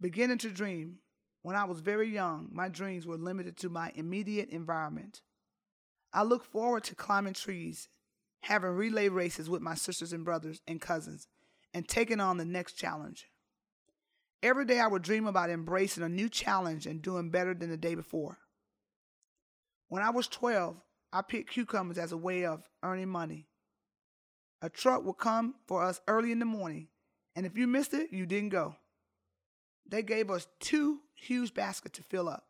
[0.00, 0.98] Beginning to dream.
[1.42, 5.22] When I was very young, my dreams were limited to my immediate environment.
[6.12, 7.88] I looked forward to climbing trees,
[8.42, 11.28] having relay races with my sisters and brothers and cousins,
[11.72, 13.28] and taking on the next challenge.
[14.42, 17.76] Every day I would dream about embracing a new challenge and doing better than the
[17.76, 18.38] day before.
[19.88, 20.76] When I was 12,
[21.12, 23.46] I picked cucumbers as a way of earning money.
[24.60, 26.88] A truck would come for us early in the morning,
[27.34, 28.76] and if you missed it, you didn't go.
[29.88, 32.46] They gave us two huge baskets to fill up.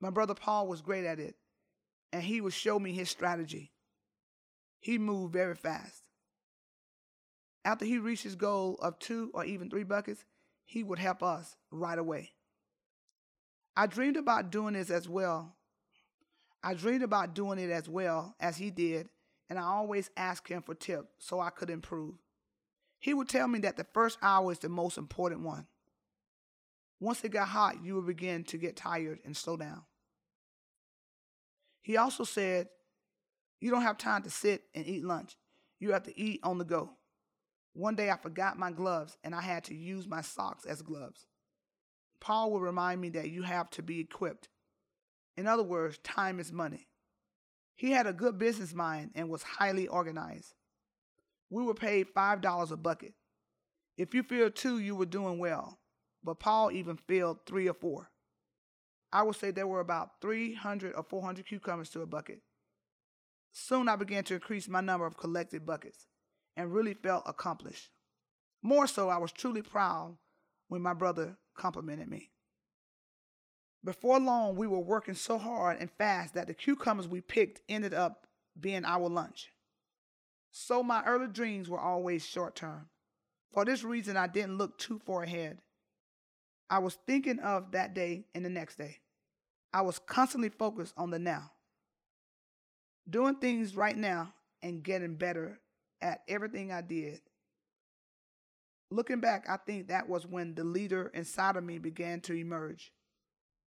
[0.00, 1.36] My brother Paul was great at it,
[2.12, 3.72] and he would show me his strategy.
[4.80, 6.02] He moved very fast.
[7.64, 10.24] After he reached his goal of two or even three buckets,
[10.64, 12.32] he would help us right away.
[13.76, 15.56] I dreamed about doing this as well.
[16.62, 19.08] I dreamed about doing it as well as he did,
[19.48, 22.14] and I always asked him for tips so I could improve.
[22.98, 25.66] He would tell me that the first hour is the most important one.
[27.04, 29.82] Once it got hot, you would begin to get tired and slow down.
[31.82, 32.68] He also said,
[33.60, 35.36] You don't have time to sit and eat lunch.
[35.78, 36.92] You have to eat on the go.
[37.74, 41.26] One day I forgot my gloves and I had to use my socks as gloves.
[42.20, 44.48] Paul would remind me that you have to be equipped.
[45.36, 46.88] In other words, time is money.
[47.76, 50.54] He had a good business mind and was highly organized.
[51.50, 53.12] We were paid $5 a bucket.
[53.98, 55.78] If you filled two, you were doing well,
[56.24, 58.10] but Paul even filled three or four.
[59.12, 62.40] I would say there were about 300 or 400 cucumbers to a bucket.
[63.52, 66.08] Soon I began to increase my number of collected buckets
[66.56, 67.90] and really felt accomplished.
[68.62, 70.16] More so, I was truly proud
[70.68, 72.30] when my brother complimented me.
[73.84, 77.92] Before long, we were working so hard and fast that the cucumbers we picked ended
[77.92, 78.26] up
[78.58, 79.50] being our lunch.
[80.50, 82.88] So my early dreams were always short term.
[83.52, 85.58] For this reason, I didn't look too far ahead.
[86.70, 88.98] I was thinking of that day and the next day.
[89.72, 91.50] I was constantly focused on the now.
[93.08, 94.32] Doing things right now
[94.62, 95.60] and getting better
[96.00, 97.20] at everything I did.
[98.90, 102.92] Looking back, I think that was when the leader inside of me began to emerge.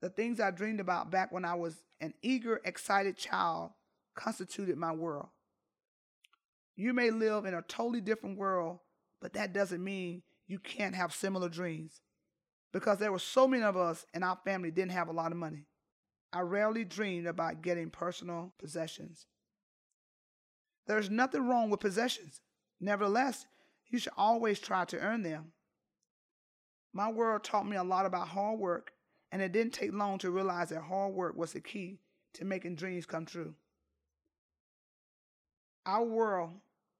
[0.01, 3.71] The things I dreamed about back when I was an eager, excited child
[4.15, 5.29] constituted my world.
[6.75, 8.79] You may live in a totally different world,
[9.21, 12.01] but that doesn't mean you can't have similar dreams.
[12.73, 15.37] Because there were so many of us and our family didn't have a lot of
[15.37, 15.67] money.
[16.33, 19.27] I rarely dreamed about getting personal possessions.
[20.87, 22.41] There's nothing wrong with possessions.
[22.81, 23.45] Nevertheless,
[23.87, 25.53] you should always try to earn them.
[26.91, 28.91] My world taught me a lot about hard work,
[29.31, 31.99] and it didn't take long to realize that hard work was the key
[32.33, 33.53] to making dreams come true.
[35.85, 36.51] Our world,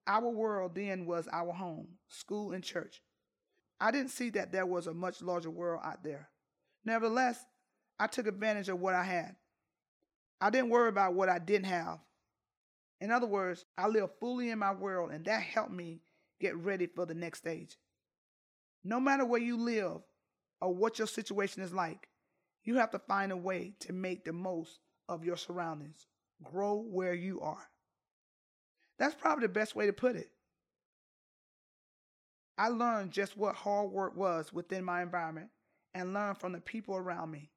[0.06, 3.02] our world then was our home, school, and church.
[3.84, 6.30] I didn't see that there was a much larger world out there.
[6.86, 7.46] Nevertheless,
[8.00, 9.36] I took advantage of what I had.
[10.40, 12.00] I didn't worry about what I didn't have.
[13.02, 16.00] In other words, I lived fully in my world, and that helped me
[16.40, 17.76] get ready for the next stage.
[18.86, 19.98] No matter where you live
[20.62, 22.08] or what your situation is like,
[22.64, 24.80] you have to find a way to make the most
[25.10, 26.08] of your surroundings.
[26.42, 27.68] Grow where you are.
[28.98, 30.30] That's probably the best way to put it.
[32.58, 35.50] I learned just what hard work was within my environment
[35.94, 37.50] and learned from the people around me.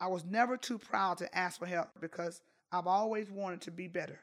[0.00, 3.88] I was never too proud to ask for help because I've always wanted to be
[3.88, 4.20] better.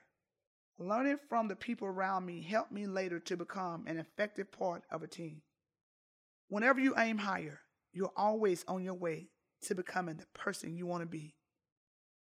[0.78, 5.04] Learning from the people around me helped me later to become an effective part of
[5.04, 5.42] a team.
[6.48, 7.60] Whenever you aim higher,
[7.92, 9.30] you're always on your way
[9.64, 11.36] to becoming the person you want to be.